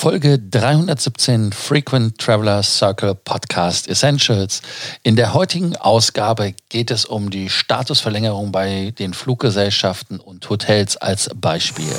Folge 0.00 0.40
317 0.50 1.52
Frequent 1.52 2.16
Traveler 2.16 2.62
Circle 2.62 3.14
Podcast 3.14 3.86
Essentials. 3.86 4.62
In 5.02 5.14
der 5.14 5.34
heutigen 5.34 5.76
Ausgabe 5.76 6.54
geht 6.70 6.90
es 6.90 7.04
um 7.04 7.28
die 7.28 7.50
Statusverlängerung 7.50 8.50
bei 8.50 8.94
den 8.98 9.12
Fluggesellschaften 9.12 10.18
und 10.18 10.48
Hotels 10.48 10.96
als 10.96 11.28
Beispiel. 11.34 11.92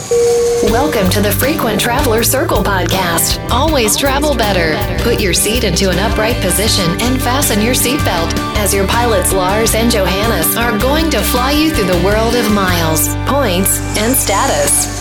Welcome 0.72 1.12
to 1.12 1.22
the 1.22 1.30
Frequent 1.30 1.80
Traveler 1.80 2.24
Circle 2.24 2.64
Podcast. 2.64 3.40
Always 3.52 3.96
travel 3.96 4.36
better. 4.36 4.76
Put 5.04 5.22
your 5.22 5.36
seat 5.36 5.64
into 5.64 5.92
an 5.92 6.00
upright 6.00 6.42
position 6.42 6.90
and 7.02 7.22
fasten 7.22 7.62
your 7.62 7.76
seatbelt 7.76 8.34
as 8.58 8.74
your 8.74 8.88
pilots 8.88 9.32
Lars 9.32 9.76
and 9.76 9.92
Johannes 9.92 10.58
are 10.58 10.76
going 10.80 11.12
to 11.12 11.20
fly 11.20 11.52
you 11.52 11.70
through 11.70 11.94
the 11.94 12.04
world 12.04 12.34
of 12.34 12.50
miles, 12.52 13.16
points, 13.28 13.80
and 14.00 14.16
status. 14.16 15.01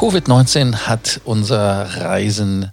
Covid-19 0.00 0.86
hat 0.86 1.20
unser 1.26 1.84
Reisen 2.00 2.72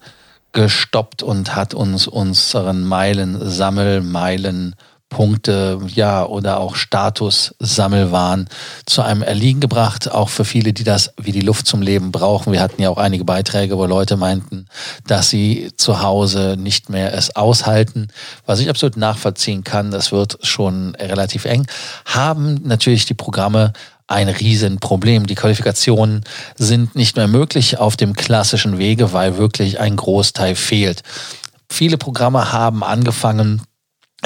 gestoppt 0.54 1.24
und 1.24 1.58
hat 1.58 1.74
uns 1.74 2.08
unseren 2.08 2.86
Meilen, 2.86 3.38
Sammelmeilen, 3.50 4.76
Punkte, 5.10 5.78
ja, 5.88 6.26
oder 6.26 6.62
auch 6.62 6.76
Status-Sammelwahn 6.76 8.48
zu 8.86 9.02
einem 9.02 9.24
Erliegen 9.24 9.60
gebracht. 9.60 10.10
Auch 10.10 10.30
für 10.30 10.46
viele, 10.46 10.72
die 10.72 10.86
das 10.86 11.12
wie 11.18 11.34
die 11.34 11.42
Luft 11.42 11.68
zum 11.68 11.82
Leben 11.82 12.14
brauchen. 12.14 12.54
Wir 12.54 12.62
hatten 12.62 12.82
ja 12.82 12.90
auch 12.90 12.98
einige 12.98 13.26
Beiträge, 13.26 13.78
wo 13.78 13.86
Leute 13.86 14.16
meinten, 14.16 14.68
dass 15.06 15.30
sie 15.30 15.74
zu 15.76 16.02
Hause 16.02 16.56
nicht 16.58 16.90
mehr 16.90 17.14
es 17.14 17.36
aushalten. 17.36 18.08
Was 18.46 18.62
ich 18.62 18.70
absolut 18.70 18.96
nachvollziehen 18.96 19.66
kann, 19.66 19.92
das 19.92 20.14
wird 20.14 20.40
schon 20.44 20.96
relativ 20.96 21.44
eng. 21.44 21.68
Haben 22.06 22.62
natürlich 22.64 23.06
die 23.06 23.16
Programme 23.16 23.74
ein 24.08 24.30
Riesenproblem. 24.30 25.28
Die 25.28 25.36
Qualifikationen 25.36 26.24
sind 26.56 26.96
nicht 26.96 27.18
mehr 27.18 27.28
möglich 27.28 27.78
auf 27.78 27.98
dem 27.98 28.14
klassischen 28.14 28.78
Wege, 28.78 29.14
weil 29.14 29.38
wirklich 29.38 29.80
ein 29.80 29.96
Großteil 29.96 30.56
fehlt. 30.56 31.04
Viele 31.70 31.98
Programme 31.98 32.54
haben 32.54 32.84
angefangen, 32.84 33.62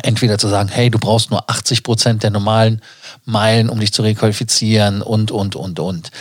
entweder 0.04 0.38
zu 0.38 0.48
sagen, 0.48 0.70
hey, 0.70 0.90
du 0.90 1.00
brauchst 1.00 1.32
nur 1.32 1.50
80 1.50 1.84
Prozent 1.84 2.24
der 2.24 2.30
normalen 2.30 2.82
Meilen, 3.26 3.70
um 3.70 3.80
dich 3.80 3.92
zu 3.92 4.04
requalifizieren 4.04 5.02
und, 5.02 5.32
und, 5.32 5.56
und, 5.56 5.80
und. 5.80 6.12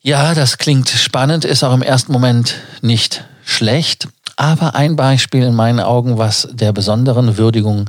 Ja, 0.00 0.34
das 0.34 0.58
klingt 0.58 0.88
spannend, 0.88 1.44
ist 1.44 1.62
auch 1.62 1.74
im 1.74 1.82
ersten 1.82 2.12
Moment 2.12 2.56
nicht 2.82 3.24
schlecht. 3.44 4.08
Aber 4.36 4.74
ein 4.74 4.96
Beispiel 4.96 5.44
in 5.44 5.54
meinen 5.54 5.80
Augen, 5.80 6.18
was 6.18 6.48
der 6.52 6.72
besonderen 6.72 7.36
Würdigung 7.36 7.88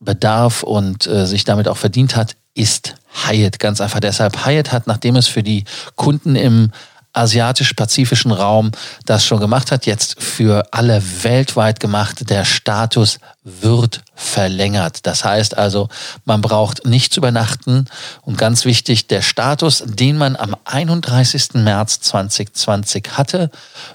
bedarf 0.00 0.62
und 0.62 1.06
äh, 1.06 1.26
sich 1.26 1.44
damit 1.44 1.68
auch 1.68 1.76
verdient 1.76 2.16
hat, 2.16 2.36
ist 2.54 2.94
Hyatt. 3.26 3.58
Ganz 3.58 3.80
einfach 3.80 4.00
deshalb. 4.00 4.44
Hyatt 4.44 4.72
hat, 4.72 4.86
nachdem 4.86 5.16
es 5.16 5.26
für 5.26 5.42
die 5.42 5.64
Kunden 5.96 6.36
im 6.36 6.70
asiatisch-pazifischen 7.12 8.30
Raum 8.30 8.70
das 9.04 9.24
schon 9.24 9.40
gemacht 9.40 9.72
hat, 9.72 9.86
jetzt 9.86 10.22
für 10.22 10.64
alle 10.70 11.02
weltweit 11.22 11.80
gemacht. 11.80 12.30
Der 12.30 12.44
Status 12.44 13.18
wird 13.42 14.02
verlängert. 14.14 15.06
Das 15.06 15.24
heißt 15.24 15.58
also, 15.58 15.88
man 16.24 16.40
braucht 16.40 16.86
nicht 16.86 17.12
zu 17.12 17.20
übernachten. 17.20 17.86
Und 18.22 18.38
ganz 18.38 18.64
wichtig, 18.64 19.08
der 19.08 19.22
Status, 19.22 19.82
den 19.84 20.18
man 20.18 20.36
am 20.36 20.54
31. 20.64 21.54
März 21.54 22.00
2020 22.00 23.08
hatte, 23.16 23.50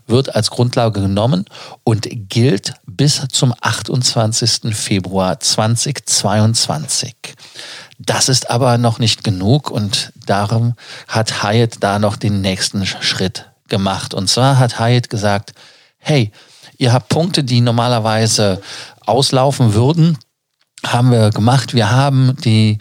wird 0.08 0.36
als 0.36 0.50
Grundlage 0.50 1.02
genommen 1.02 1.45
und 1.84 2.08
gilt 2.12 2.73
bis 2.86 3.22
zum 3.31 3.53
28. 3.62 4.75
Februar 4.75 5.40
2022. 5.40 7.16
Das 7.97 8.29
ist 8.29 8.49
aber 8.49 8.77
noch 8.77 8.99
nicht 8.99 9.23
genug 9.23 9.71
und 9.71 10.11
darum 10.25 10.75
hat 11.07 11.43
Hyatt 11.43 11.77
da 11.79 11.99
noch 11.99 12.17
den 12.17 12.41
nächsten 12.41 12.85
Schritt 12.85 13.49
gemacht. 13.69 14.13
Und 14.13 14.29
zwar 14.29 14.59
hat 14.59 14.79
Hyatt 14.79 15.09
gesagt, 15.09 15.53
hey, 15.97 16.31
ihr 16.77 16.91
habt 16.91 17.09
Punkte, 17.09 17.43
die 17.43 17.61
normalerweise 17.61 18.61
auslaufen 19.05 19.73
würden, 19.73 20.17
haben 20.85 21.11
wir 21.11 21.29
gemacht. 21.29 21.73
Wir 21.73 21.89
haben 21.89 22.35
die 22.44 22.78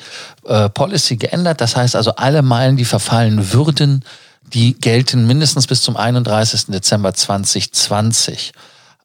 äh, 0.47 0.69
Policy 0.69 1.16
geändert. 1.16 1.60
Das 1.60 1.76
heißt 1.76 1.97
also, 1.97 2.16
alle 2.16 2.42
Meilen, 2.42 2.76
die 2.76 2.84
verfallen 2.84 3.53
würden, 3.53 4.04
die 4.42 4.78
gelten 4.78 5.26
mindestens 5.26 5.66
bis 5.66 5.82
zum 5.82 5.97
31. 5.97 6.66
Dezember 6.66 7.14
2020. 7.14 8.53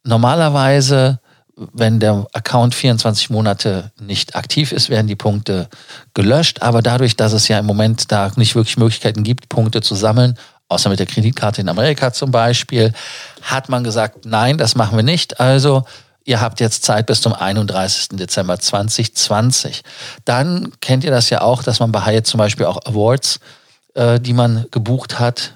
Normalerweise 0.04 1.20
wenn 1.74 2.00
der 2.00 2.28
Account 2.34 2.74
24 2.74 3.30
Monate 3.30 3.92
nicht 4.00 4.36
aktiv 4.36 4.72
ist, 4.72 4.90
werden 4.90 5.08
die 5.08 5.16
Punkte 5.16 5.68
gelöscht. 6.14 6.62
Aber 6.62 6.82
dadurch, 6.82 7.16
dass 7.16 7.34
es 7.34 7.48
ja 7.48 7.60
im 7.60 7.66
Moment 7.66 8.12
da 8.12 8.32
nicht 8.36 8.56
wirklich 8.56 8.78
Möglichkeiten 8.78 9.24
gibt, 9.24 9.50
Punkte 9.50 9.82
zu 9.82 9.96
sammeln, 9.96 10.38
außer 10.70 10.90
mit 10.90 11.00
der 11.00 11.06
Kreditkarte 11.06 11.62
in 11.62 11.70
Amerika 11.70 12.14
zum 12.14 12.32
Beispiel, 12.32 12.94
hat 13.42 13.70
man 13.70 13.84
gesagt, 13.84 14.26
nein, 14.26 14.58
das 14.58 14.76
machen 14.76 14.98
wir 14.98 15.04
nicht. 15.04 15.40
Also 15.40 15.84
ihr 16.24 16.40
habt 16.40 16.60
jetzt 16.60 16.84
Zeit 16.84 17.08
bis 17.08 17.22
zum 17.22 17.34
31. 17.34 18.10
Dezember 18.14 18.60
2020. 18.60 19.82
Dann 20.26 20.72
kennt 20.80 21.04
ihr 21.04 21.12
das 21.12 21.30
ja 21.30 21.42
auch, 21.42 21.64
dass 21.64 21.80
man 21.80 21.92
bei 21.92 22.06
Hyatt 22.06 22.28
zum 22.28 22.38
Beispiel 22.38 22.68
auch 22.68 22.80
Awards, 22.86 23.40
äh, 23.96 24.20
die 24.20 24.34
man 24.34 24.66
gebucht 24.72 25.20
hat, 25.20 25.56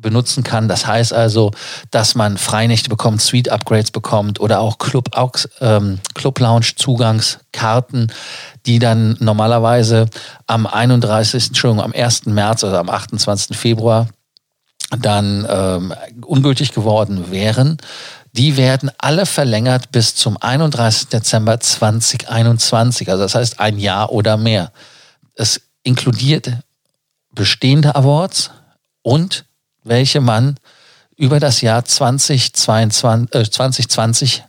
benutzen 0.00 0.42
kann. 0.44 0.68
Das 0.68 0.86
heißt 0.86 1.12
also, 1.12 1.50
dass 1.90 2.14
man 2.14 2.38
Freinächte 2.38 2.88
bekommt, 2.88 3.20
Suite-Upgrades 3.20 3.90
bekommt 3.90 4.40
oder 4.40 4.60
auch 4.60 4.78
Club, 4.78 5.10
ähm, 5.60 5.98
Club 6.14 6.38
Lounge 6.40 6.72
Zugangskarten, 6.76 8.12
die 8.66 8.78
dann 8.78 9.16
normalerweise 9.20 10.06
am 10.46 10.66
31. 10.66 11.48
Entschuldigung, 11.48 11.84
am 11.84 11.92
1. 11.92 12.26
März 12.26 12.64
oder 12.64 12.78
am 12.78 12.88
28. 12.88 13.56
Februar 13.56 14.08
dann 14.98 15.46
ähm, 15.48 15.94
ungültig 16.24 16.72
geworden 16.72 17.30
wären. 17.30 17.78
Die 18.32 18.56
werden 18.56 18.90
alle 18.98 19.26
verlängert 19.26 19.90
bis 19.90 20.14
zum 20.14 20.36
31. 20.40 21.08
Dezember 21.08 21.60
2021. 21.60 23.10
Also 23.10 23.22
das 23.22 23.34
heißt 23.34 23.60
ein 23.60 23.78
Jahr 23.78 24.12
oder 24.12 24.36
mehr. 24.36 24.72
Es 25.34 25.60
inkludiert 25.82 26.52
bestehende 27.32 27.94
Awards 27.94 28.50
und 29.02 29.44
welche 29.88 30.20
man 30.20 30.56
über 31.16 31.40
das 31.40 31.60
Jahr 31.60 31.84
2022, 31.84 33.34
äh, 33.34 33.50
2020 33.50 34.44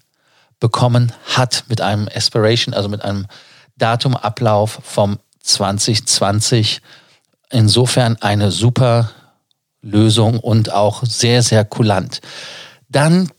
bekommen 0.60 1.12
hat 1.36 1.64
mit 1.68 1.82
einem 1.82 2.08
Aspiration, 2.14 2.74
also 2.74 2.90
mit 2.90 3.04
einem 3.04 3.26
Datumablauf 3.78 4.80
vom 4.84 5.20
2020. 5.42 6.82
Insofern 7.50 8.18
eine 8.22 8.52
super 8.52 9.12
Lösung 9.82 10.40
und 10.40 10.72
auch 10.72 11.04
sehr, 11.06 11.42
sehr 11.42 11.66
kulant. 11.66 12.22
Dann 12.90 13.32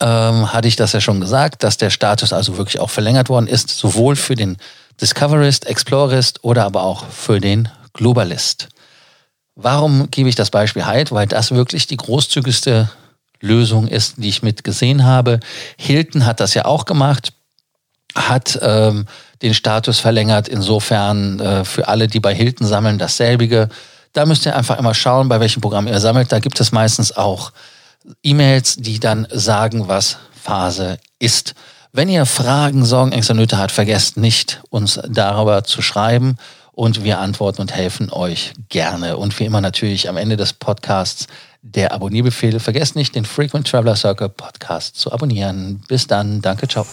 ähm, 0.00 0.52
hatte 0.52 0.68
ich 0.68 0.76
das 0.76 0.92
ja 0.92 1.00
schon 1.00 1.20
gesagt, 1.20 1.62
dass 1.62 1.76
der 1.76 1.90
Status 1.90 2.32
also 2.32 2.56
wirklich 2.56 2.80
auch 2.80 2.90
verlängert 2.90 3.28
worden 3.28 3.48
ist, 3.48 3.70
sowohl 3.70 4.16
für 4.16 4.36
den 4.36 4.56
Discoverist, 5.00 5.66
Explorist 5.66 6.44
oder 6.44 6.64
aber 6.64 6.82
auch 6.82 7.06
für 7.06 7.40
den 7.40 7.68
Globalist. 7.92 8.68
Warum 9.60 10.08
gebe 10.12 10.28
ich 10.28 10.36
das 10.36 10.50
Beispiel 10.50 10.86
Hyde? 10.86 11.10
Weil 11.10 11.26
das 11.26 11.50
wirklich 11.50 11.88
die 11.88 11.96
großzügigste 11.96 12.88
Lösung 13.40 13.88
ist, 13.88 14.14
die 14.18 14.28
ich 14.28 14.44
mit 14.44 14.62
gesehen 14.62 15.04
habe. 15.04 15.40
Hilton 15.76 16.26
hat 16.26 16.38
das 16.38 16.54
ja 16.54 16.64
auch 16.64 16.84
gemacht, 16.84 17.32
hat 18.14 18.56
ähm, 18.62 19.06
den 19.42 19.54
Status 19.54 19.98
verlängert. 19.98 20.46
Insofern 20.46 21.40
äh, 21.40 21.64
für 21.64 21.88
alle, 21.88 22.06
die 22.06 22.20
bei 22.20 22.32
Hilton 22.32 22.68
sammeln, 22.68 22.98
dasselbige. 22.98 23.68
Da 24.12 24.26
müsst 24.26 24.46
ihr 24.46 24.54
einfach 24.54 24.78
immer 24.78 24.94
schauen, 24.94 25.28
bei 25.28 25.40
welchem 25.40 25.60
Programm 25.60 25.88
ihr 25.88 25.98
sammelt. 25.98 26.30
Da 26.30 26.38
gibt 26.38 26.60
es 26.60 26.70
meistens 26.70 27.16
auch 27.16 27.50
E-Mails, 28.22 28.76
die 28.76 29.00
dann 29.00 29.26
sagen, 29.28 29.88
was 29.88 30.18
Phase 30.40 31.00
ist. 31.18 31.56
Wenn 31.92 32.08
ihr 32.08 32.26
Fragen, 32.26 32.84
Sorgen, 32.84 33.10
Ängste, 33.10 33.34
Nöte 33.34 33.58
habt, 33.58 33.72
vergesst 33.72 34.18
nicht, 34.18 34.62
uns 34.70 35.00
darüber 35.08 35.64
zu 35.64 35.82
schreiben 35.82 36.36
und 36.78 37.02
wir 37.02 37.18
antworten 37.18 37.60
und 37.60 37.74
helfen 37.74 38.12
euch 38.12 38.52
gerne. 38.68 39.16
Und 39.16 39.36
wie 39.40 39.44
immer 39.44 39.60
natürlich 39.60 40.08
am 40.08 40.16
Ende 40.16 40.36
des 40.36 40.52
Podcasts 40.52 41.26
der 41.60 41.92
Abonnierbefehl. 41.92 42.60
Vergesst 42.60 42.94
nicht, 42.94 43.16
den 43.16 43.24
Frequent 43.24 43.66
Traveler 43.66 43.96
Circle 43.96 44.28
Podcast 44.28 44.94
zu 44.94 45.10
abonnieren. 45.10 45.82
Bis 45.88 46.06
dann. 46.06 46.40
Danke. 46.40 46.68
Ciao. 46.68 46.86